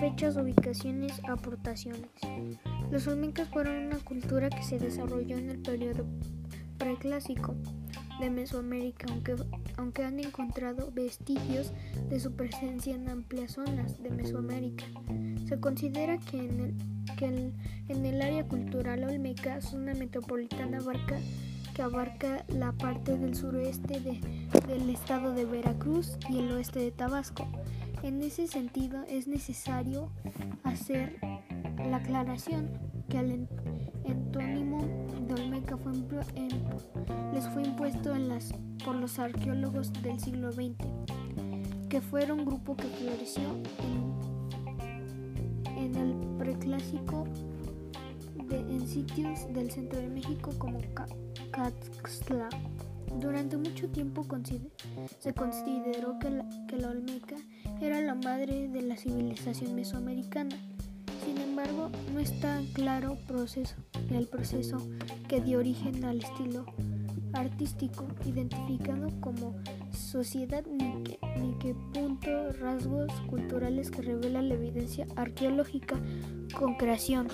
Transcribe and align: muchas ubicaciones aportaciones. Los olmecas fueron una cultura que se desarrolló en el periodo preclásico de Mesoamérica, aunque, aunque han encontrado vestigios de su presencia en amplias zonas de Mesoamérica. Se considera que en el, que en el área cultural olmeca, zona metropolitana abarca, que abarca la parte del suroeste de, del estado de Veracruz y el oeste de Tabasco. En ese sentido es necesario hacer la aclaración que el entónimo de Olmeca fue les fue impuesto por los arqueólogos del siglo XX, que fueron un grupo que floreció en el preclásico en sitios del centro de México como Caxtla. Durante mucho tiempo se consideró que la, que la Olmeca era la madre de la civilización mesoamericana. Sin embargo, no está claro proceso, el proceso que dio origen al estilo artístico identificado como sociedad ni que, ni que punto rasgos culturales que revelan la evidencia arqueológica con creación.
muchas 0.00 0.36
ubicaciones 0.36 1.20
aportaciones. 1.28 2.10
Los 2.90 3.06
olmecas 3.06 3.48
fueron 3.48 3.86
una 3.86 3.98
cultura 3.98 4.50
que 4.50 4.62
se 4.62 4.78
desarrolló 4.78 5.36
en 5.36 5.50
el 5.50 5.58
periodo 5.58 6.04
preclásico 6.78 7.54
de 8.18 8.30
Mesoamérica, 8.30 9.06
aunque, 9.08 9.36
aunque 9.76 10.04
han 10.04 10.18
encontrado 10.18 10.90
vestigios 10.92 11.72
de 12.08 12.18
su 12.18 12.32
presencia 12.32 12.94
en 12.94 13.08
amplias 13.08 13.52
zonas 13.52 14.02
de 14.02 14.10
Mesoamérica. 14.10 14.84
Se 15.48 15.60
considera 15.60 16.18
que 16.18 16.38
en 16.38 16.60
el, 16.60 16.74
que 17.16 17.26
en 17.26 18.06
el 18.06 18.22
área 18.22 18.48
cultural 18.48 19.04
olmeca, 19.04 19.60
zona 19.60 19.94
metropolitana 19.94 20.78
abarca, 20.78 21.18
que 21.76 21.82
abarca 21.82 22.42
la 22.48 22.72
parte 22.72 23.18
del 23.18 23.34
suroeste 23.34 24.00
de, 24.00 24.18
del 24.66 24.88
estado 24.88 25.34
de 25.34 25.44
Veracruz 25.44 26.16
y 26.30 26.38
el 26.38 26.50
oeste 26.52 26.78
de 26.78 26.90
Tabasco. 26.90 27.46
En 28.02 28.22
ese 28.22 28.46
sentido 28.46 29.04
es 29.10 29.28
necesario 29.28 30.10
hacer 30.64 31.18
la 31.90 31.98
aclaración 31.98 32.70
que 33.10 33.18
el 33.18 33.46
entónimo 34.04 34.86
de 35.28 35.34
Olmeca 35.34 35.76
fue 35.76 35.92
les 37.34 37.46
fue 37.50 37.64
impuesto 37.64 38.14
por 38.82 38.94
los 38.96 39.18
arqueólogos 39.18 39.92
del 40.02 40.18
siglo 40.18 40.52
XX, 40.52 40.78
que 41.90 42.00
fueron 42.00 42.40
un 42.40 42.46
grupo 42.46 42.74
que 42.74 42.84
floreció 42.84 43.42
en 45.76 45.94
el 45.94 46.38
preclásico 46.38 47.26
en 48.50 48.86
sitios 48.86 49.52
del 49.52 49.70
centro 49.70 50.00
de 50.00 50.08
México 50.08 50.50
como 50.58 50.80
Caxtla. 51.50 52.48
Durante 53.20 53.56
mucho 53.56 53.88
tiempo 53.88 54.26
se 55.20 55.32
consideró 55.32 56.18
que 56.18 56.30
la, 56.30 56.46
que 56.68 56.76
la 56.76 56.90
Olmeca 56.90 57.36
era 57.80 58.00
la 58.00 58.14
madre 58.14 58.68
de 58.68 58.82
la 58.82 58.96
civilización 58.96 59.74
mesoamericana. 59.74 60.56
Sin 61.24 61.38
embargo, 61.38 61.90
no 62.12 62.20
está 62.20 62.60
claro 62.72 63.16
proceso, 63.26 63.76
el 64.10 64.26
proceso 64.26 64.78
que 65.28 65.40
dio 65.40 65.58
origen 65.58 66.04
al 66.04 66.18
estilo 66.18 66.66
artístico 67.32 68.06
identificado 68.24 69.08
como 69.20 69.54
sociedad 69.92 70.64
ni 70.66 71.02
que, 71.02 71.18
ni 71.40 71.54
que 71.58 71.74
punto 71.92 72.52
rasgos 72.52 73.12
culturales 73.28 73.90
que 73.90 74.02
revelan 74.02 74.48
la 74.48 74.54
evidencia 74.54 75.06
arqueológica 75.16 75.96
con 76.58 76.74
creación. 76.76 77.28